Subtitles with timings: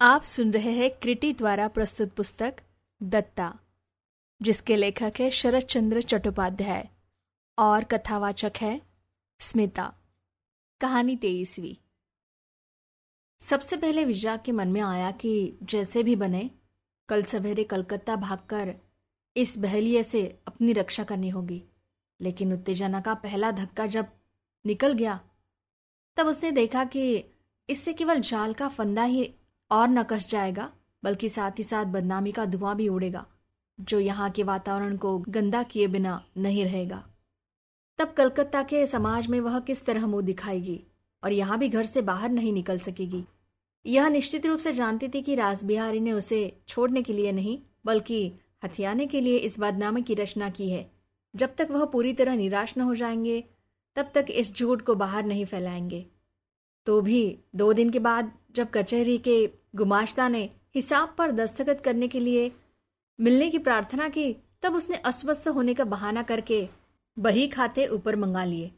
[0.00, 2.56] आप सुन रहे हैं क्रिटी द्वारा प्रस्तुत पुस्तक
[3.02, 3.58] दत्ता,
[4.42, 6.88] जिसके लेखक है शरद चंद्र चट्टोपाध्याय
[7.58, 8.80] और कथावाचक है
[9.40, 9.94] स्मिता।
[10.80, 11.74] कहानी तेईसवीं।
[13.40, 16.50] सबसे पहले विजया के मन में आया कि जैसे भी बने,
[17.08, 18.74] कल सवेरे कलकत्ता भागकर
[19.36, 21.62] इस बहलिए से अपनी रक्षा करनी होगी,
[22.20, 24.12] लेकिन उत्तेजना का पहला धक्का जब
[24.66, 25.20] निकल गया,
[26.16, 27.24] तब उसने देखा कि
[27.68, 29.34] इससे केवल जाल का फंदा ही
[29.70, 30.72] और न कस जाएगा,
[31.04, 33.26] बल्कि साथ ही साथ बदनामी का धुआँ भी उड़ेगा,
[33.80, 37.04] जो यहाँ के वातावरण को गंदा किए बिना नहीं रहेगा।
[37.98, 40.82] तब कलकत्ता के समाज में वह किस तरह मुँह दिखाएगी,
[41.24, 43.24] और यहाँ भी घर से बाहर नहीं निकल सकेगी?
[43.86, 48.32] यह निश्चित रूप से जानती थी कि रासबिहारी ने उसे छोड़ने के लिए नहीं, बल्कि
[48.64, 50.90] हथियाने के लिए इस बदनामी की रचना की है।
[51.36, 53.44] जब तक वह पूरी तरह निराश न हो जाएँगे,
[53.96, 56.06] तब तक इस झूठ को बाहर नहीं फैलाएँगे।
[56.86, 62.08] तो भी दो दिन के बाद जब कचहरी के गुमाश्ता ने हिसाब पर दस्तखत करने
[62.08, 62.52] के लिए
[63.20, 66.68] मिलने की प्रार्थना की, तब उसने अस्वस्थ होने का बहाना करके
[67.18, 68.70] बही खाते ऊपर मंगा लिए।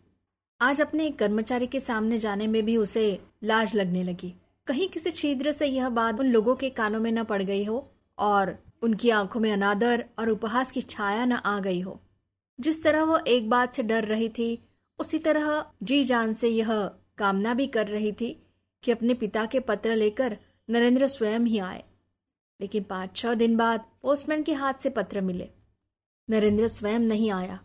[0.61, 4.35] आज अपने कर्मचारी के सामने जाने में भी उसे लाज लगने लगी।
[4.67, 7.91] कहीं किसी छिद्र से यह बात उन लोगों के कानों में न पड़ गई हो
[8.19, 12.01] और उनकी आँखों में अनादर और उपहास की छाया न आ गई हो।
[12.61, 14.59] जिस तरह वह एक बात से डर रही थी,
[14.99, 18.47] उसी तरह जी जान से यह कामना भी कर रही थी
[18.83, 20.39] कि अपने पिता के पत्र लेकर
[20.71, 21.85] नरेंद्र स्वयं ही आए।
[22.61, 25.49] लेकिन पाँच छह दिन बाद पोस्टमैन के हाथ से पत्र मिले।
[26.31, 27.61] नरेंद्र स्वयं नहीं आया।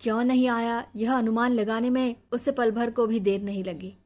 [0.00, 3.96] क्यों नहीं आया, यह अनुमान लगाने में उसे पल भर को भी देर नहीं लगी।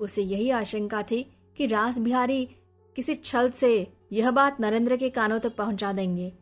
[0.00, 1.22] उसे यही आशंका थी
[1.56, 2.48] कि रास बिहारी
[2.96, 6.32] किसी छल से यह बात नरेंद्र के कानों तक पहुँचा देंगे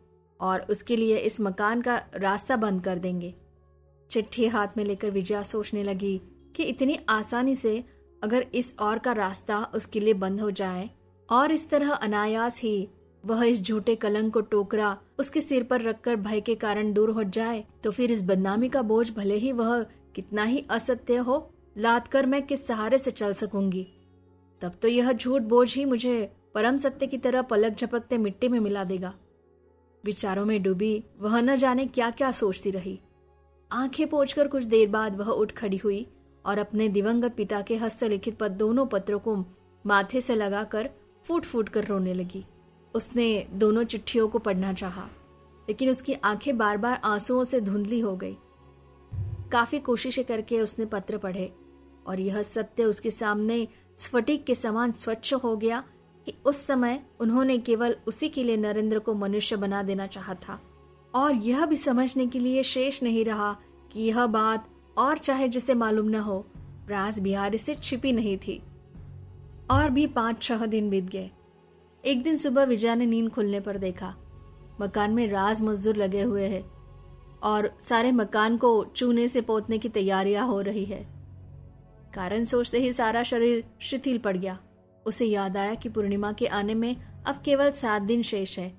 [0.41, 3.35] और उसके लिए इस मकान का रास्ता बंद कर देंगे।
[4.11, 6.21] चिट्ठी हाथ में लेकर विजया सोचने लगी
[6.57, 7.85] कि इतनी आसानी से
[8.23, 10.91] अगर इस और का रास्ता उसके लिए बंद हो जाए,
[11.31, 12.89] और इस तरह अनायास ही
[13.25, 17.23] वह इस झूठे कलंक को टोकरा उसके सिर पर रखकर भय के कारण दूर हो
[17.23, 19.83] जाए तो फिर इस बदनामी का बोझ भले ही वह
[20.15, 21.39] कितना ही असत्य हो
[21.77, 23.87] लाद कर मैं किस सहारे से चल सकूँगी?
[24.63, 28.59] तब तो यह झूठ बोझ ही मुझे परम सत्य की तरह पलक झपकते मिट्टी में
[28.61, 29.15] मिला देगा।
[30.05, 32.99] विचारों में डूबी वह न जाने क्या क्या सोचती रही।
[33.71, 36.07] आँखें पोछकर कुछ देर बाद वह उठ खड़ी हुई
[36.47, 39.37] और अपने दिवंगत पिता के हस्तलिखित पद दोनों पत्रों को
[39.85, 40.91] माथे से लगाकर
[41.25, 42.45] फूट फूट कर रोने लगी।
[42.95, 45.09] उसने दोनों चिट्ठियों को पढ़ना चाहा,
[45.69, 48.37] लेकिन उसकी आँखें बार बार आंसुओं से धुंधली हो गई।
[49.53, 51.53] काफ़ी कोशिशें करके उसने पत्र पढ़े
[52.07, 53.67] और यह सत्य उसके सामने
[53.99, 55.83] स्फटिक के समान स्वच्छ हो गया
[56.27, 60.61] कि उस समय उन्होंने केवल उसी के लिए नरेंद्र को मनुष्य बना देना चाहा था।
[61.15, 63.57] और यह भी समझने के लिए शेष नहीं रहा
[63.93, 64.69] कि यह बात
[64.99, 66.47] और चाहे जिसे मालूम न हो
[66.89, 68.63] राज बिहारी से छिपी नहीं थी।
[69.71, 71.31] और भी पाँच छह दिन बीत गए।
[72.05, 74.15] एक दिन सुबह विजया ने नींद खुलने पर देखा।
[74.81, 76.65] मकान में राज मजदूर लगे हुए हैं
[77.43, 81.07] और सारे मकान को चूने से पोतने की तैयारियाँ हो रही है।
[82.15, 84.59] कारण सोचते ही सारा शरीर शिथिल पड़ गया।
[85.07, 86.97] उसे याद आया कि पूर्णिमा के आने में
[87.27, 88.73] अब केवल सात दिन शेष है।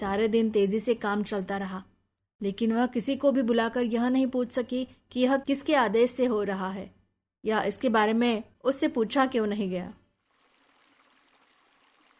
[0.00, 1.82] सारे दिन तेज़ी से काम चलता रहा।
[2.42, 6.26] लेकिन वह किसी को भी बुलाकर यह नहीं पूछ सकी कि यह किसके आदेश से
[6.26, 6.90] हो रहा है,
[7.44, 9.92] या इसके बारे में उससे पूछा क्यों नहीं गया।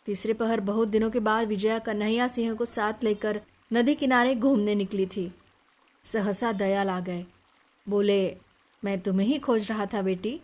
[0.06, 3.40] तीसरे पहर बहुत दिनों के बाद विजया कन्हैया सिंह को साथ लेकर
[3.72, 5.32] नदी किनारे घूमने निकली थी।
[6.04, 7.24] सहसा दयाल आ गए।
[7.86, 8.36] बोले,
[8.82, 10.40] मैं तुम्हें ही खोज रहा था बेटी।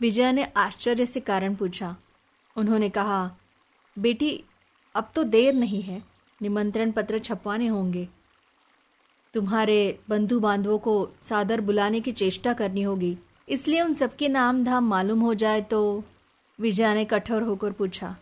[0.00, 1.96] विजया ने आश्चर्य से कारण पूछा।
[2.56, 3.36] उन्होंने कहा,
[3.96, 4.44] बेटी,
[4.94, 6.02] अब तो देर नहीं है।
[6.40, 8.08] निमंत्रण पत्र छपवाने होंगे।
[9.34, 13.16] तुम्हारे बंधु बांधवों को सादर बुलाने की चेष्टा करनी होगी।
[13.48, 16.04] इसलिए उन सबके नाम धाम मालूम हो जाए तो
[16.58, 18.16] विजया ने कठोर होकर पूछा,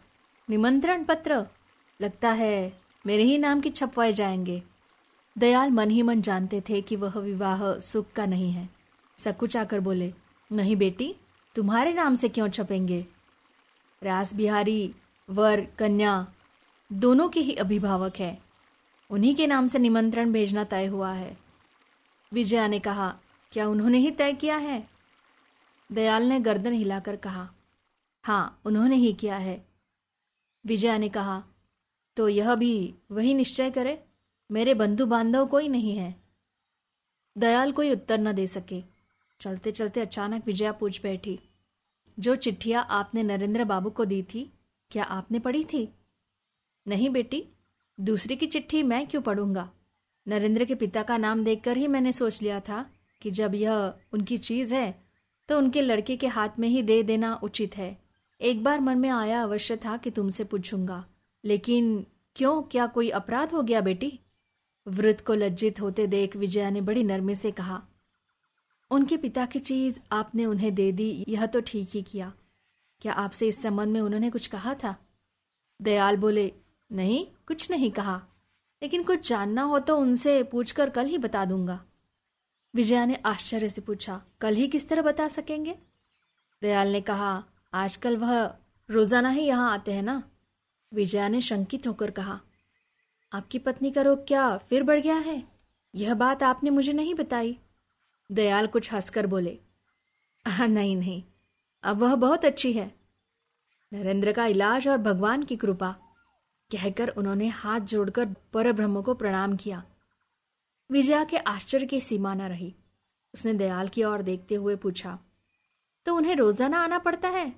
[0.48, 1.44] निमंत्रण पत्र?
[2.00, 4.62] लगता है मेरे ही नाम के छपवाए जाएँगे।
[5.36, 8.68] दयाल मन ही मन जानते थे कि वह विवाह सुख का नहीं है।
[9.18, 10.12] सकुच आकर बोले,
[10.50, 11.14] नहीं बेटी,
[11.56, 13.06] तुम्हारे नाम से क्यों छपेंगे?
[14.02, 14.94] रास बिहारी
[15.28, 16.26] वर, कन्या,
[16.90, 18.47] दोनों के ही अभिभावक है।
[19.10, 21.36] उन्हीं के नाम से निमंत्रण भेजना तय हुआ है।
[22.32, 23.08] विजया ने कहा,
[23.52, 24.88] क्या उन्होंने ही तय किया है?
[25.90, 27.48] दयाल ने गर्दन हिलाकर कहा
[28.24, 29.64] हाँ उन्होंने ही किया है।
[30.64, 31.42] विजया ने कहा
[32.16, 34.02] तो यह भी वही निश्चय करे,
[34.50, 36.14] मेरे बंधु बांधव कोई नहीं है।
[37.36, 38.82] दयाल कोई उत्तर न दे सके।
[39.40, 41.38] चलते चलते अचानक विजया पूछ बैठी,
[42.18, 44.50] जो चिट्ठिया आपने नरेंद्र बाबू को दी थी,
[44.90, 45.88] क्या आपने पढ़ी थी?
[46.86, 47.44] नहीं बेटी
[47.98, 49.70] दूसरी की चिट्ठी मैं क्यों पढ़ूँगा?
[50.26, 52.84] नरेंद्र के पिता का नाम देखकर ही मैंने सोच लिया था
[53.22, 54.98] कि जब यह उनकी चीज़ है
[55.48, 57.96] तो उनके लड़के के हाथ में ही दे देना उचित है।
[58.40, 61.04] एक बार मन में आया अवश्य था कि तुमसे पूछूँगा।
[61.44, 62.06] लेकिन
[62.36, 62.62] क्यों?
[62.62, 64.18] क्या कोई अपराध हो गया बेटी?
[64.86, 67.82] वृद्ध को लज्जित होते देख विजया ने बड़ी नरमी से कहा,
[68.90, 72.32] उनके पिता की चीज़ आपने उन्हें दे दी, यह तो ठीक ही किया।
[73.02, 74.94] क्या आपसे इस संबंध में उन्होंने कुछ कहा था?
[75.80, 76.52] दयाल बोले
[76.90, 78.20] नहीं, कुछ नहीं कहा।
[78.82, 81.80] लेकिन कुछ जानना हो तो उनसे पूछकर कल ही बता दूँगा।
[82.74, 85.74] विजया ने आश्चर्य से पूछा, कल ही किस तरह बता सकेंगे?
[86.62, 87.44] दयाल ने कहा,
[87.74, 88.44] आजकल वह
[88.88, 90.22] रोज़ाना ही यहाँ आते हैं ना?
[90.92, 92.40] विजया ने शंकित होकर कहा,
[93.32, 95.42] आपकी पत्नी का रोग क्या फिर बढ़ गया है?
[95.94, 97.56] यह बात आपने मुझे नहीं बताई।
[98.30, 99.58] दयाल कुछ हंसकर बोले
[100.46, 101.22] नहीं नहीं,
[101.84, 102.90] अब वह बहुत अच्छी है।
[103.92, 105.94] नरेंद्र का इलाज और भगवान की कृपा।
[106.70, 109.82] कहकर उन्होंने हाथ जोड़कर पर ब्रह्म को प्रणाम किया।
[110.90, 112.74] विजया के आश्चर्य की सीमा न रही।
[113.34, 115.18] उसने दयाल की ओर देखते हुए पूछा
[116.06, 117.52] तो उन्हें रोज़ाना आना पड़ता है?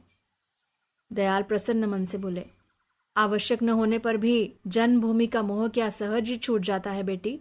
[1.11, 2.45] दयाल प्रसन्न मन से बोले,
[3.17, 7.39] आवश्यक न होने पर भी जन्मभूमि का मोह क्या सहज ही छूट जाता है बेटी?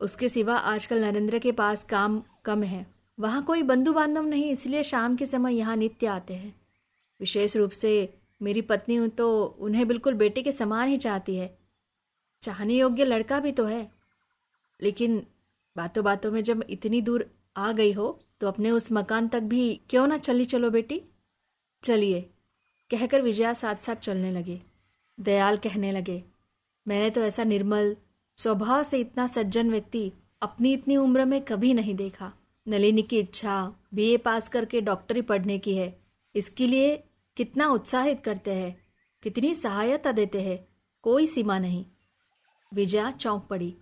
[0.00, 2.86] उसके सिवा आजकल नरेंद्र के पास काम कम है।
[3.18, 6.54] वहाँ कोई बंधु बांधव नहीं, इसलिए शाम के समय यहाँ नित्य आते हैं।
[7.20, 7.92] विशेष रूप से
[8.42, 11.56] मेरी पत्नी तो उन्हें बिल्कुल बेटे के समान ही चाहती है।
[12.42, 13.90] चाहने योग्य लड़का भी तो है।
[14.80, 15.22] लेकिन
[15.76, 19.80] बातों बातों में जब इतनी दूर आ गई हो तो अपने उस मकान तक भी
[19.90, 21.00] क्यों ना चली चलो बेटी?
[21.82, 22.20] चलिए,
[22.90, 24.60] कहकर विजया साथ साथ चलने लगे,
[25.18, 26.22] दयाल कहने लगे,
[26.86, 27.96] मैंने तो ऐसा निर्मल
[28.38, 30.10] स्वभाव से इतना सज्जन व्यक्ति
[30.42, 32.32] अपनी इतनी उम्र में कभी नहीं देखा।
[32.66, 35.96] नलिनी की इच्छा बीए पास करके डॉक्टरी पढ़ने की है।
[36.34, 37.02] इसके लिए
[37.36, 38.76] कितना उत्साहित करते हैं,
[39.22, 40.58] कितनी सहायता देते हैं,
[41.04, 41.84] कोई सीमा नहीं।
[42.72, 43.74] विजया चौंक पड़ी।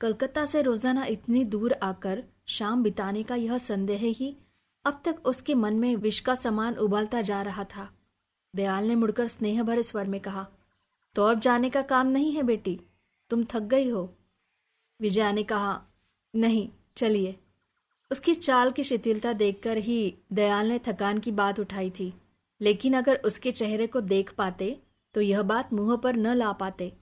[0.00, 4.36] कलकत्ता से रोज़ाना इतनी दूर आकर शाम बिताने का यह संदेह ही
[4.84, 7.88] अब तक उसके मन में विष का समान उबालता जा रहा था।
[8.54, 10.46] दयाल ने मुड़कर स्नेह भरे स्वर में कहा
[11.16, 12.78] तो अब जाने का काम नहीं है बेटी,
[13.30, 14.02] तुम थक गई हो।
[15.00, 15.80] विजया ने कहा,
[16.34, 17.34] नहीं, चलिए।
[18.10, 22.12] उसकी चाल की शिथिलता देखकर ही दयाल ने थकान की बात उठाई थी।
[22.64, 24.80] लेकिन अगर उसके चेहरे को देख पाते
[25.14, 26.92] तो यह बात मुँह पर न ला पाते।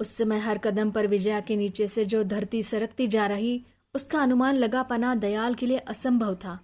[0.00, 3.64] उस समय हर कदम पर विजया के नीचे से जो धरती सरकती जा रही,
[3.94, 6.58] उसका अनुमान लगा पाना दयाल के लिए असंभव था।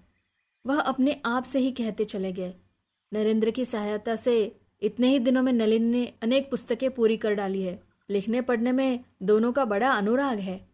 [0.66, 2.54] वह अपने आप से ही कहते चले गए।
[3.12, 7.62] नरेंद्र की सहायता से इतने ही दिनों में नलिन ने अनेक पुस्तकें पूरी कर डाली
[7.62, 10.68] है। लिखने पढ़ने में दोनों का बड़ा अनुराग है।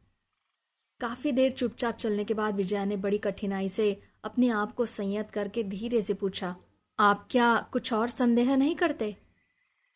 [1.00, 5.30] काफ़ी देर चुपचाप चलने के बाद विजया ने बड़ी कठिनाई से अपने आप को संयत
[5.30, 6.56] करके धीरे से पूछा
[6.98, 9.16] आप क्या कुछ और संदेह नहीं करते?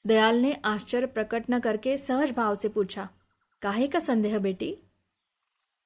[0.05, 3.09] दयाल ने आश्चर्य प्रकट न करके सहज भाव से पूछा,
[3.63, 4.77] काहे का संदेह बेटी?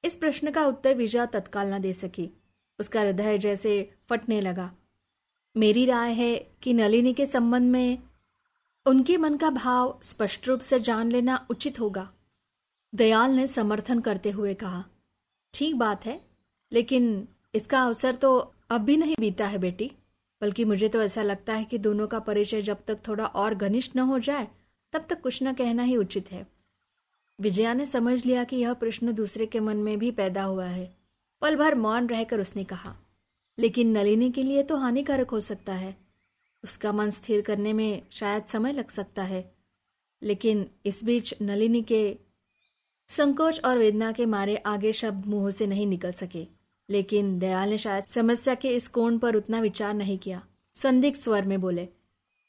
[0.03, 2.29] इस प्रश्न का उत्तर विजया तत्काल न दे सकी।
[2.79, 4.71] उसका हृदय जैसे फटने लगा।
[5.55, 7.97] मेरी राय है कि नलिनी के संबंध में
[8.85, 12.09] उनके मन का भाव स्पष्ट रूप से जान लेना उचित होगा।
[12.93, 14.83] दयाल ने समर्थन करते हुए कहा,
[15.53, 16.21] ठीक बात है,
[16.71, 18.37] लेकिन इसका अवसर तो
[18.69, 19.91] अब भी नहीं बीता है बेटी।
[20.45, 23.95] बल्कि मुझे तो ऐसा लगता है कि दोनों का परिचय जब तक थोड़ा और घनिष्ठ
[23.95, 24.47] न हो जाए,
[24.93, 26.47] तब तक कुछ न कहना ही उचित है।
[27.41, 30.97] विजया ने समझ लिया कि यह प्रश्न दूसरे के मन में भी पैदा हुआ है।
[31.41, 32.95] पल भर मौन रहकर उसने कहा,
[33.59, 35.97] लेकिन नलिनी के लिए तो हानिकारक हो सकता है।
[36.63, 39.55] उसका मन स्थिर करने में शायद समय लग सकता है।
[40.23, 42.17] लेकिन इस बीच नलिनी के
[43.07, 46.47] संकोच और वेदना के मारे आगे शब्द मुँह से नहीं निकल सके।
[46.89, 50.41] लेकिन दयाल ने शायद समस्या के इस कोण पर उतना विचार नहीं किया।
[50.75, 51.87] संदिग्ध स्वर में बोले,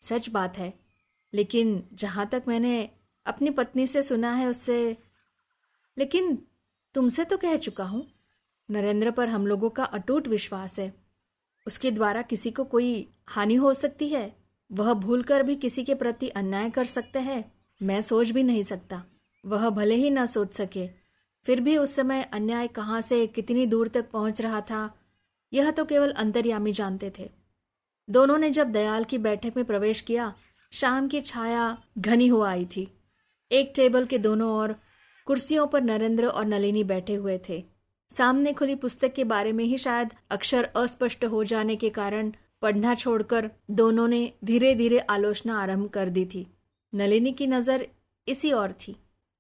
[0.03, 0.73] सच बात है,
[1.33, 2.91] लेकिन जहाँ तक मैंने
[3.27, 4.97] अपनी पत्नी से सुना है उससे,
[5.97, 6.39] लेकिन
[6.95, 8.07] तुमसे तो कह चुका हूँ,
[8.69, 10.93] नरेंद्र पर हम लोगों का अटूट विश्वास है।
[11.67, 14.37] उसके द्वारा किसी को कोई हानि हो सकती है,
[14.71, 17.45] वह भूलकर भी किसी के प्रति अन्याय कर सकते हैं,
[17.81, 19.03] मैं सोच भी नहीं सकता।
[19.45, 20.89] वह भले ही ना सोच सके
[21.47, 24.91] फिर भी उस समय अन्याय कहाँ से कितनी दूर तक पहुँच रहा था,
[25.53, 27.29] यह तो केवल अंतर्यामी जानते थे।
[28.09, 30.33] दोनों ने जब दयाल की बैठक में प्रवेश किया,
[30.73, 32.89] शाम की छाया घनी हो आई थी।
[33.51, 34.75] एक टेबल के दोनों ओर
[35.27, 37.63] कुर्सियों पर नरेंद्र और नलिनी बैठे हुए थे।
[38.11, 42.95] सामने खुली पुस्तक के बारे में ही शायद अक्षर अस्पष्ट हो जाने के कारण पढ़ना
[42.95, 46.47] छोड़कर दोनों ने धीरे धीरे आलोचना आरंभ कर दी थी।
[46.93, 47.87] नलिनी की नज़र
[48.27, 48.97] इसी ओर थी।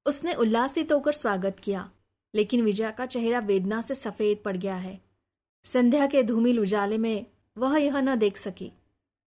[0.06, 1.88] उसने उल्लासित होकर स्वागत किया।
[2.36, 5.00] लेकिन विजया का चेहरा वेदना से सफ़ेद पड़ गया है।
[5.64, 7.26] संध्या के धूमिल उजाले में
[7.56, 8.70] वह यह न देख सकी।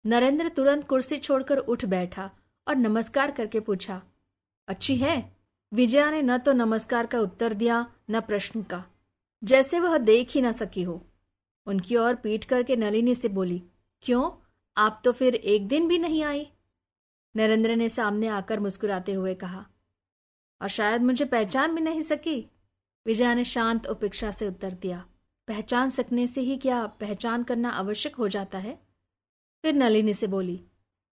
[0.04, 2.30] नरेंद्र तुरंत कुर्सी छोड़कर उठ बैठा
[2.66, 4.00] और नमस्कार करके पूछा,
[4.68, 5.36] अच्छी है?
[5.72, 8.84] विजया ने न तो नमस्कार का उत्तर दिया, न प्रश्न का।
[9.42, 11.00] जैसे वह देख ही न सकी हो।
[11.66, 13.62] उनकी ओर पीट करके नलिनी से बोली,
[14.02, 14.30] क्यों?
[14.76, 16.46] आप तो फिर एक दिन भी नहीं आई?
[17.34, 19.64] नरेंद्र ने सामने आकर मुस्कुराते हुए कहा,
[20.60, 22.40] और शायद मुझे पहचान भी नहीं सकी?
[23.06, 25.04] विजया ने शांत उपेक्षा से उत्तर दिया,
[25.48, 28.78] पहचान सकने से ही क्या पहचान करना आवश्यक हो जाता है?
[29.64, 30.60] फिर नलिनी से बोली,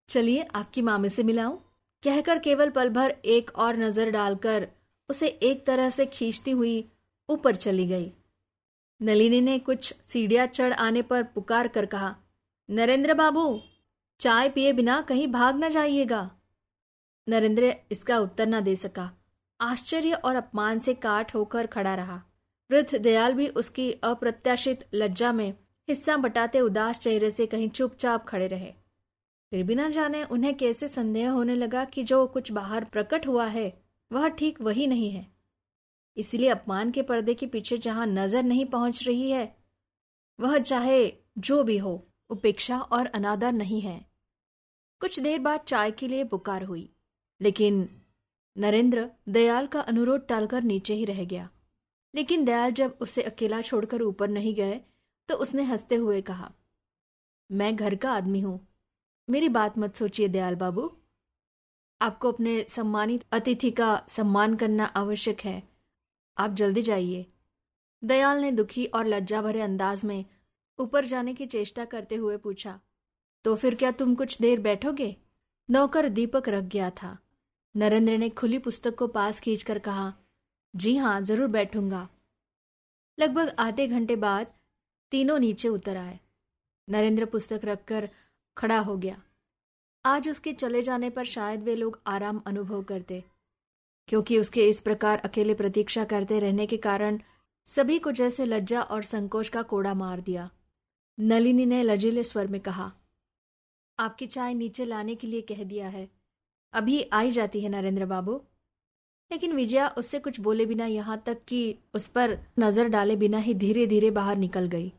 [0.09, 1.56] चलिए, आपकी मामे से मिलाऊं?
[2.02, 4.68] कहकर केवल पल भर एक और नज़र डालकर
[5.09, 6.90] उसे एक तरह से खींचती हुई
[7.28, 8.11] ऊपर चली गई।
[9.00, 12.14] नलिनी ने कुछ सीढ़ियाँ चढ़ आने पर पुकार कर कहा,
[12.68, 13.61] नरेंद्र बाबू,
[14.20, 16.30] चाय पिए बिना कहीं भाग न जाइएगा।
[17.28, 19.11] नरेंद्र इसका उत्तर न दे सका।
[19.61, 22.21] आश्चर्य और अपमान से काट होकर खड़ा रहा।
[22.71, 25.52] वृद्ध दयाल भी उसकी अप्रत्याशित लज्जा में
[25.88, 28.73] हिस्सा बटाते उदास चेहरे से कहीं चुपचाप खड़े रहे।
[29.52, 33.47] फिर भी न जाने उन्हें कैसे संदेह होने लगा कि जो कुछ बाहर प्रकट हुआ
[33.47, 33.73] है,
[34.11, 35.26] वह ठीक वही नहीं है।
[36.17, 39.57] इसलिए अपमान के पर्दे के पीछे जहाँ नज़र नहीं पहुँच रही है,
[40.38, 44.00] वह चाहे जो भी हो, उपेक्षा और अनादर नहीं है।
[45.00, 46.88] कुछ देर बाद चाय के लिए पुकार हुई,
[47.40, 47.88] लेकिन
[48.57, 51.49] नरेंद्र दयाल का अनुरोध टालकर नीचे ही रह गया।
[52.14, 54.80] लेकिन दयाल जब उसे अकेला छोड़कर ऊपर नहीं गए
[55.28, 56.50] तो उसने हँसते हुए कहा,
[57.50, 58.59] मैं घर का आदमी हूँ।
[59.28, 60.90] मेरी बात मत सोचिए दयाल बाबू।
[62.00, 65.62] आपको अपने सम्मानित अतिथि का सम्मान करना आवश्यक है।
[66.37, 67.26] आप जल्दी जाइए।
[68.02, 70.25] दयाल ने दुखी और लज्जा भरे अंदाज में
[70.78, 72.78] ऊपर जाने की चेष्टा करते हुए पूछा
[73.45, 75.16] तो फिर क्या तुम कुछ देर बैठोगे?
[75.69, 77.16] नौकर दीपक रख गया था।
[77.75, 80.12] नरेंद्र ने खुली पुस्तक को पास खींचकर कहा,
[80.75, 82.09] जी हाँ ज़रूर बैठूँगा।
[83.19, 84.53] लगभग आधे घंटे बाद
[85.12, 86.19] तीनों नीचे उतर आए।
[86.89, 88.09] नरेंद्र पुस्तक रखकर
[88.57, 89.21] खड़ा हो गया।
[90.05, 93.23] आज उसके चले जाने पर शायद वे लोग आराम अनुभव करते,
[94.09, 97.19] क्योंकि उसके इस प्रकार अकेले प्रतीक्षा करते रहने के कारण
[97.67, 100.50] सभी को जैसे लज्जा और संकोच का कोड़ा मार दिया।
[101.19, 102.91] नलिनी ने लजीले स्वर में कहा,
[103.99, 106.09] आपकी चाय नीचे लाने के लिए कह दिया है।
[106.73, 108.41] अभी आई जाती है नरेंद्र बाबू।
[109.31, 113.55] लेकिन विजया उससे कुछ बोले बिना यहाँ तक कि उस पर नज़र डाले बिना ही
[113.55, 114.93] धीरे धीरे बाहर निकल गई।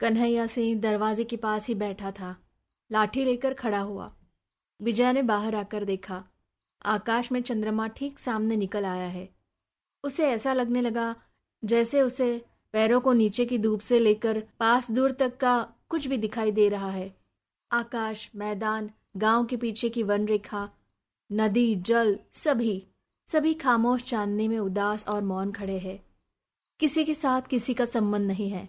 [0.00, 2.36] कन्हैया सिंह दरवाजे के पास ही बैठा था।
[2.92, 4.12] लाठी लेकर खड़ा हुआ।
[4.80, 6.24] विजया ने बाहर आकर देखा।
[6.86, 9.28] आकाश में चंद्रमा ठीक सामने निकल आया है।
[10.04, 11.14] उसे ऐसा लगने लगा
[11.64, 16.16] जैसे उसे पैरों को नीचे की धूप से लेकर पास दूर तक का कुछ भी
[16.16, 17.14] दिखाई दे रहा है।
[17.72, 20.68] आकाश, मैदान, गाँव के पीछे की वन रेखा
[21.30, 22.82] नदी, जल, सभी
[23.28, 25.98] सभी खामोश चांदने में उदास और मौन खड़े हैं।
[26.80, 28.68] किसी के साथ किसी का संबंध नहीं है,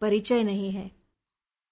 [0.00, 0.90] परिचय नहीं है।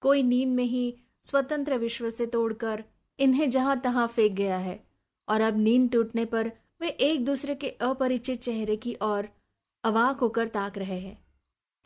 [0.02, 2.82] कोई नींद में ही स्वतंत्र विश्व से तोड़कर
[3.18, 4.78] इन्हें जहाँ तहां फेंक गया है,
[5.28, 6.50] और अब नींद टूटने पर
[6.80, 9.28] वे एक दूसरे के अपरिचित चेहरे की ओर
[9.84, 11.16] अवाक होकर ताक रहे हैं।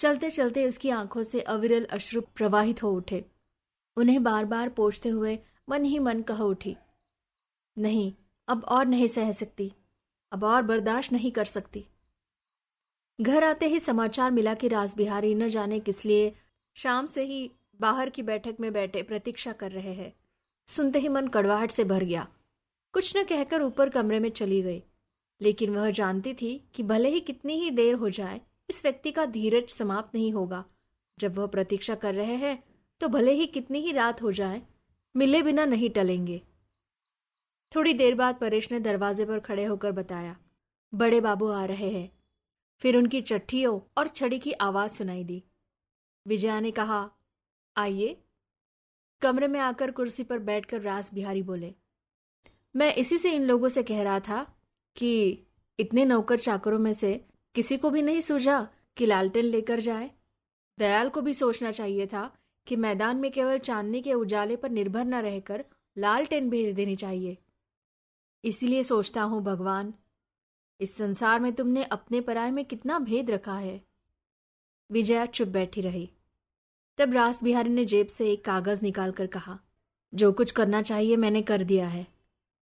[0.00, 3.24] चलते चलते उसकी आँखों से अविरल अश्रु प्रवाहित हो उठे।
[3.96, 5.38] उन्हें बार बार पोछते हुए
[5.70, 6.76] मन ही मन कह उठी
[7.78, 8.12] नहीं,
[8.48, 9.72] अब और नहीं सह सकती।
[10.32, 11.84] अब और बर्दाश्त नहीं कर सकती।
[13.20, 16.32] घर आते ही समाचार मिला कि राज बिहारी न जाने किस लिए
[16.76, 20.12] शाम से ही बाहर की बैठक में बैठे प्रतीक्षा कर रहे हैं।
[20.68, 22.26] सुनते ही मन कड़वाहट से भर गया।
[22.92, 24.82] कुछ न कहकर ऊपर कमरे में चली गई।
[25.40, 28.40] लेकिन वह जानती थी कि भले ही कितनी ही देर हो जाए,
[28.70, 30.64] इस व्यक्ति का धीरज समाप्त नहीं होगा।
[31.18, 32.62] जब वह प्रतीक्षा कर रहे हैं
[33.00, 34.62] तो भले ही कितनी ही रात हो जाए,
[35.16, 36.40] मिले बिना नहीं टलेंगे।
[37.76, 40.36] थोड़ी देर बाद परेश ने दरवाजे पर खड़े होकर बताया,
[40.94, 42.10] बड़े बाबू आ रहे हैं।
[42.80, 45.42] फिर उनकी चट्टियों और छड़ी की आवाज़ सुनाई दी।
[46.26, 47.10] विजया ने कहा,
[47.76, 48.16] आइए।
[49.22, 51.74] कमरे में आकर कुर्सी पर बैठकर रास बिहारी बोले,
[52.76, 54.42] मैं इसी से इन लोगों से कह रहा था
[54.96, 55.42] कि
[55.78, 60.10] इतने नौकर चाकरों में से किसी को भी नहीं सूझा कि लालटेन लेकर जाए।
[60.78, 62.30] दयाल को भी सोचना चाहिए था
[62.66, 65.64] कि मैदान में केवल चांदनी के उजाले पर निर्भर न रहकर
[65.98, 67.36] लालटेन भेज देनी चाहिए।
[68.46, 69.94] इसलिए सोचता हूँ, भगवान,
[70.80, 73.84] इस संसार में तुमने अपने पराय में कितना भेद रखा है।
[74.90, 76.10] विजया चुप बैठी रही।
[76.98, 79.58] तब रास बिहारी ने जेब से एक कागज़ निकालकर कहा,
[80.14, 82.06] जो कुछ करना चाहिए मैंने कर दिया है।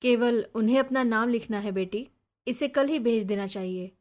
[0.02, 2.08] केवल उन्हें अपना नाम लिखना है बेटी,
[2.48, 3.92] इसे कल ही भेज देना चाहिए।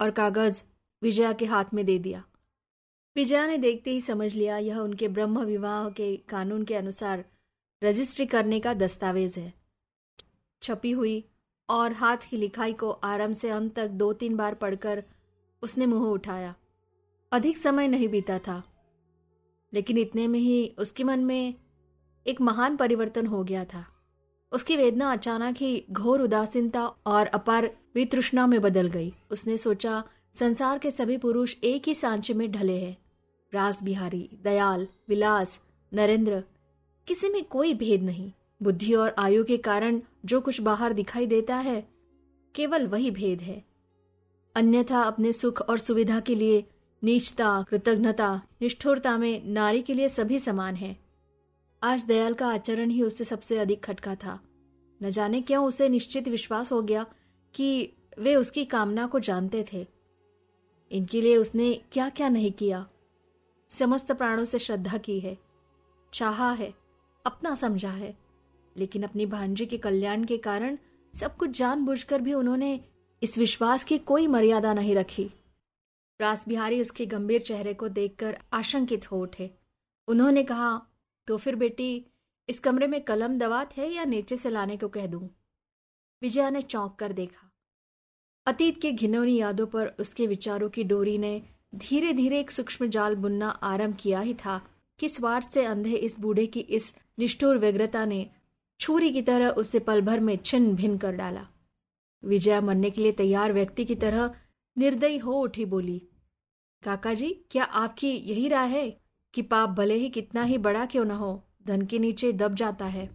[0.00, 0.62] और कागज़
[1.02, 2.24] विजया के हाथ में दे दिया।
[3.16, 7.24] विजया ने देखते ही समझ लिया, यह उनके ब्रह्म विवाह के कानून के अनुसार
[7.84, 9.61] रजिस्ट्री करने का दस्तावेज़ है।
[10.62, 11.24] छपी हुई
[11.68, 15.02] और हाथ की लिखाई को आराम से अंत तक दो तीन बार पढ़कर
[15.62, 16.54] उसने मुँह उठाया।
[17.32, 18.62] अधिक समय नहीं बीता था,
[19.72, 21.54] लेकिन इतने में ही उसके मन में
[22.26, 23.84] एक महान परिवर्तन हो गया था।
[24.52, 30.02] उसकी वेदना अचानक ही घोर उदासीनता और अपार वितृष्णा में बदल गई। उसने सोचा,
[30.34, 32.96] संसार के सभी पुरुष एक ही सांचे में ढले हैं।
[33.52, 35.58] रास बिहारी दयाल, विलास,
[35.92, 36.42] नरेंद्र,
[37.08, 41.56] किसी में कोई भेद नहीं। बुद्धि और आयु के कारण जो कुछ बाहर दिखाई देता
[41.56, 41.88] है,
[42.54, 43.64] केवल वही भेद है।
[44.54, 46.64] अन्यथा अपने सुख और सुविधा के लिए
[47.04, 50.96] नीचता, कृतज्ञता, निष्ठुरता में नारी के लिए सभी समान है।
[51.82, 54.40] आज दयाल का आचरण ही उससे सबसे अधिक खटका था।
[55.02, 57.06] न जाने क्यों उसे निश्चित विश्वास हो गया
[57.54, 59.86] कि वे उसकी कामना को जानते थे।
[60.92, 62.88] इनके लिए उसने क्या क्या नहीं किया?
[63.68, 65.38] समस्त प्राणों से श्रद्धा की है।
[66.14, 66.74] चाहा है,
[67.26, 68.21] अपना समझा है।
[68.76, 70.78] लेकिन अपनी भांजी के कल्याण के कारण
[71.14, 72.80] सब कुछ जानबूझकर भी उन्होंने
[73.22, 75.30] इस विश्वास की कोई मर्यादा नहीं रखी।
[76.20, 79.50] रास बिहारी उसके गंभीर चेहरे को देखकर आशंकित हो उठे।
[80.08, 80.80] उन्होंने कहा
[81.28, 82.06] तो फिर बेटी,
[82.48, 85.28] इस कमरे में कलम दवात है या नीचे से लाने को कह दूँ?
[86.22, 87.50] विजया ने चौंक कर देखा।
[88.46, 91.42] अतीत के घिनौनी यादों पर उसके विचारों की डोरी ने
[91.74, 94.60] धीरे धीरे एक सूक्ष्म जाल बुनना आरंभ किया ही था
[94.98, 98.30] कि स्वार्थ से अंधे इस बूढ़े की इस निष्ठुर व्यग्रता ने
[98.82, 101.46] छुरी की तरह उसे पल भर में छिन्न भिन्न कर डाला।
[102.24, 104.34] विजया मरने के लिए तैयार व्यक्ति की तरह
[104.78, 106.08] निर्दयी हो उठी बोली
[106.82, 109.00] काका जी क्या आपकी यही राय है
[109.34, 112.86] कि पाप भले ही कितना ही बड़ा क्यों न हो, धन के नीचे दब जाता
[112.86, 113.08] है?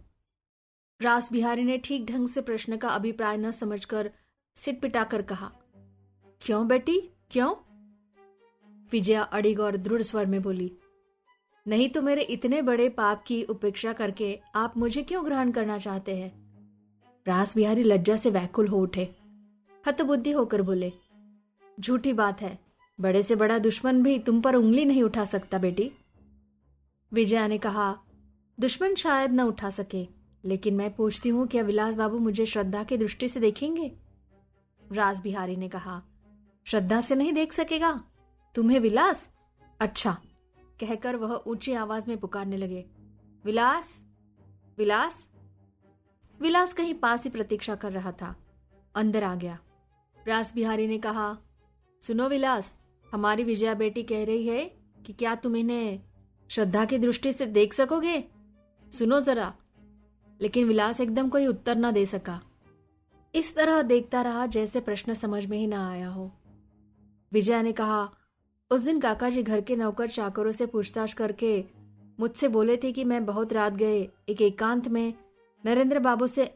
[1.02, 4.10] रास बिहारी ने ठीक ढंग से प्रश्न का अभिप्राय न समझकर
[4.56, 5.52] सिट पिटाकर कहा,
[6.40, 7.00] क्यों बेटी?
[7.30, 7.54] क्यों?
[8.90, 10.72] विजया अड़िग और दृढ़ स्वर में बोली
[11.68, 16.16] नहीं तो मेरे इतने बड़े पाप की उपेक्षा करके आप मुझे क्यों ग्रहण करना चाहते
[16.16, 16.32] हैं?
[17.26, 19.16] रास बिहारी लज्जा से व्याकुल हो उठे।
[19.86, 20.92] हतबुद्धि होकर बोले,
[21.80, 22.58] झूठी बात है।
[23.00, 25.90] बड़े से बड़ा दुश्मन भी तुम पर उंगली नहीं उठा सकता, बेटी।
[27.12, 27.98] विजया ने कहा,
[28.60, 30.06] दुश्मन शायद न उठा सके,
[30.44, 33.92] लेकिन मैं पूछती हूँ, क्या विलास बाबू मुझे श्रद्धा की दृष्टि से देखेंगे?
[34.92, 36.02] राज बिहारी ने कहा,
[36.64, 38.04] श्रद्धा से नहीं देख सकेगा।
[38.54, 39.28] तुम्हें विलास?
[39.80, 40.16] अच्छा
[40.80, 42.84] कहकर वह ऊँची आवाज़ में पुकारने लगे,
[43.44, 44.04] विलास
[44.78, 45.26] विलास।
[46.40, 48.36] विलास कहीं पास ही प्रतीक्षा कर रहा था,
[48.94, 49.58] अंदर आ गया।
[50.28, 51.38] रास बिहारी ने कहा,
[52.02, 52.76] सुनो विलास,
[53.12, 54.64] हमारी विजया बेटी कह रही है
[55.06, 56.02] कि क्या तुम इन्हें
[56.48, 58.24] श्रद्धा की दृष्टि से देख सकोगे?
[58.92, 59.54] सुनो जरा।
[60.40, 62.40] लेकिन विलास एकदम कोई उत्तर न दे सका।
[63.34, 66.32] इस तरह देखता रहा जैसे प्रश्न समझ में ही ना आया हो।
[67.32, 68.12] विजया ने कहा
[68.70, 71.64] उस दिन काका जी घर के नौकर चाकरों से पूछताछ करके
[72.18, 75.14] मुझसे बोले थे कि मैं बहुत रात गए, एक एकांत में
[75.64, 76.50] नरेंद्र बाबू से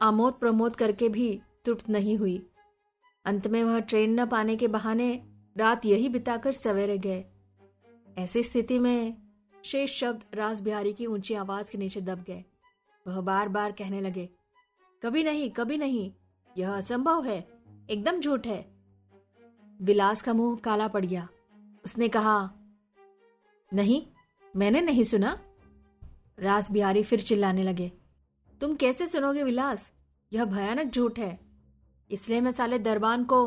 [0.00, 1.28] आमोद प्रमोद करके भी
[1.64, 2.40] तृप्त नहीं हुई।
[3.24, 5.08] अंत में वह ट्रेन न पाने के बहाने
[5.56, 7.24] रात यही बिताकर सवेरे गए।
[8.18, 9.16] ऐसी स्थिति में
[9.64, 12.44] शेष शब्द रास बिहारी की ऊँची आवाज़ के नीचे दब गए।
[13.06, 14.28] वह बार बार कहने लगे,
[15.02, 16.10] कभी नहीं कभी नहीं,
[16.56, 17.38] यह असंभव है,
[17.90, 18.64] एकदम झूठ है।
[19.80, 21.28] विलास का मुँह काला पड़ गया।
[21.86, 22.38] उसने कहा,
[23.72, 24.02] नहीं,
[24.54, 25.38] मैंने नहीं सुना।
[26.38, 27.90] रास बिहारी फिर चिल्लाने लगे,
[28.60, 29.90] तुम कैसे सुनोगे विलास?
[30.32, 31.38] यह भयानक झूठ है।
[32.10, 33.46] इसलिए मैं साले दरबान को,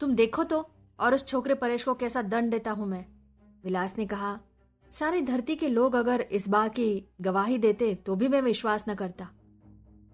[0.00, 0.58] तुम देखो तो
[0.98, 3.04] और उस छोकरे परेश को कैसा दंड देता हूँ मैं।
[3.64, 4.38] विलास ने कहा,
[4.90, 8.94] सारी धरती के लोग अगर इस बात की गवाही देते तो भी मैं विश्वास न
[8.94, 9.28] करता।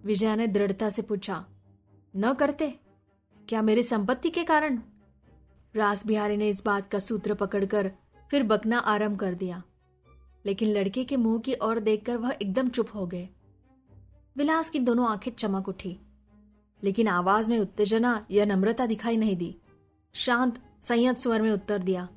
[0.05, 1.45] विजया ने दृढ़ता से पूछा,
[2.15, 2.69] न करते?
[3.49, 4.81] क्या मेरी संपत्ति के कारण
[5.75, 7.93] रास बिहारी ने इस बात का सूत्र पकड़कर
[8.31, 9.63] फिर बकना आरंभ कर दिया।
[10.47, 13.29] लेकिन लड़के के मुँह की ओर देखकर वह एकदम चुप हो गए।
[14.37, 15.99] विलास की दोनों आँखें चमक उठी,
[16.83, 19.57] लेकिन आवाज़ में उत्तेजना या नम्रता दिखाई नहीं दी।
[20.15, 22.09] शांत, संयत स्वर में उत्तर दिया,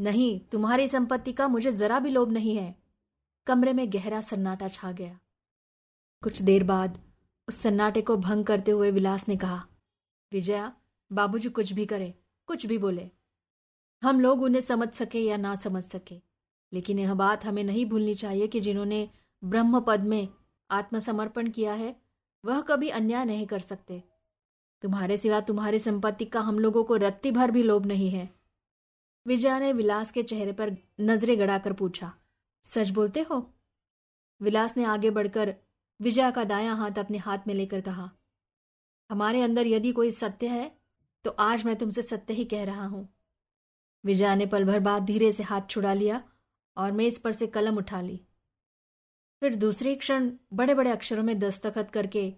[0.00, 2.74] नहीं, तुम्हारी संपत्ति का मुझे जरा भी लोभ नहीं है।
[3.46, 5.18] कमरे में गहरा सन्नाटा छा गया।
[6.22, 6.98] कुछ देर बाद
[7.48, 9.66] उस सन्नाटे को भंग करते हुए विलास ने कहा,
[10.32, 10.72] विजया,
[11.12, 12.14] बाबूजी कुछ भी करे।
[12.48, 13.10] कुछ भी बोले।
[14.02, 16.20] हम लोग उन्हें समझ सके या ना समझ सके,
[16.72, 19.08] लेकिन यह बात हमें नहीं भूलनी चाहिए कि जिन्होंने
[19.42, 20.28] ब्रह्म पद में
[20.70, 21.94] आत्मसमर्पण किया है,
[22.44, 24.02] वह कभी अन्याय नहीं कर सकते।
[24.82, 28.28] तुम्हारे सिवा तुम्हारी संपत्ति का हम लोगों को रत्ती भर भी लोभ नहीं है।
[29.26, 32.12] विजया ने विलास के चेहरे पर नज़रें गड़ाकर पूछा,
[32.64, 33.44] सच बोलते हो?
[34.40, 35.54] विलास ने आगे बढ़कर
[36.00, 38.10] विजया का दाया हाथ अपने हाथ में लेकर कहा,
[39.10, 40.75] हमारे अंदर यदि कोई सत्य है
[41.26, 43.16] तो आज मैं तुमसे सत्य ही कह रहा हूँ।
[44.04, 46.24] विजया ने पल भर बाद धीरे से हाथ छुड़ा लिया
[46.76, 48.26] और मेज पर से कलम उठा ली।
[49.40, 52.30] फिर दूसरे क्षण बड़े बड़े अक्षरों में दस्तखत करके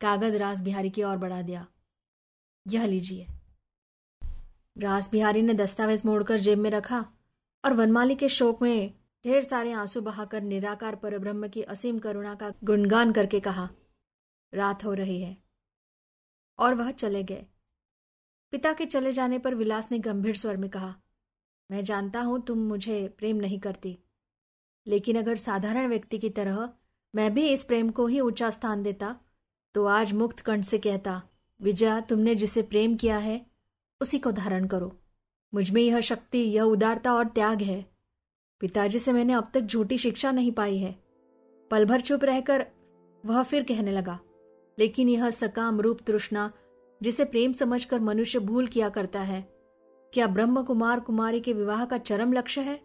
[0.00, 1.66] कागज़ रास बिहारी की ओर बढ़ा दिया।
[2.68, 3.26] यह लीजिए।
[4.78, 7.12] रास बिहारी ने दस्तावेज़ मोड़कर जेब में रखा
[7.64, 12.34] और वनमाली के शोक में ढेर सारे आँसू बहाकर निराकार पर ब्रह्म की असीम करुणा
[12.34, 13.70] का गुणगान करके कहा,
[14.54, 15.36] रात हो रही है।
[16.58, 17.46] और वह चले गए।
[18.52, 20.94] पिता के चले जाने पर विलास ने गंभीर स्वर में कहा,
[21.70, 23.96] मैं जानता हूँ तुम मुझे प्रेम नहीं करती,
[24.86, 26.68] लेकिन अगर साधारण व्यक्ति की तरह
[27.14, 29.14] मैं भी इस प्रेम को ही ऊँचा स्थान देता
[29.74, 31.22] तो आज मुक्त कंठ से कहता,
[31.60, 33.40] विजया, तुमने जिसे प्रेम किया है,
[34.00, 34.92] उसी को धारण करो।
[35.52, 37.84] मुझमें यह शक्ति, यह उदारता और त्याग है।
[38.60, 40.94] पिताजी से मैंने अब तक झूठी शिक्षा नहीं पाई है।
[41.70, 42.66] पल भर चुप रहकर
[43.24, 44.18] वह फिर कहने लगा,
[44.78, 46.50] लेकिन यह सकाम रूप तृष्णा
[47.02, 49.56] जिसे प्रेम समझकर मनुष्य भूल किया करता है,
[50.12, 52.80] क्या ब्रह्म कुमार कुमारी के विवाह का चरम लक्ष्य है?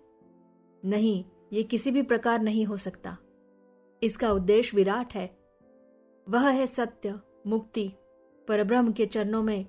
[0.85, 3.17] नहीं, ये किसी भी प्रकार नहीं हो सकता।
[4.03, 5.37] इसका उद्देश्य विराट है।
[6.29, 7.91] वह है सत्य, मुक्ति,
[8.47, 9.65] परब्रह्म के चरणों में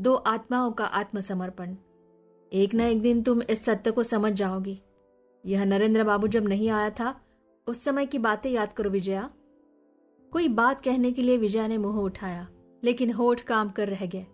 [0.00, 1.76] दो आत्माओं का आत्मसमर्पण।
[2.52, 4.82] एक न एक दिन तुम इस सत्य को समझ जाओगी।
[5.46, 7.20] यह नरेंद्र बाबू जब नहीं आया था,
[7.66, 9.30] उस समय की बातें याद करो विजया।
[10.32, 12.48] कोई बात कहने के लिए विजया ने मुँह उठाया।
[12.86, 14.26] लेकिन होठ काम कर रह गए।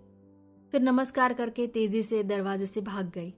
[0.72, 3.34] फिर नमस्कार करके तेज़ी से दरवाजे से भाग गई।